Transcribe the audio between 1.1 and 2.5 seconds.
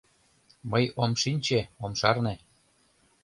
шинче, ом шарне.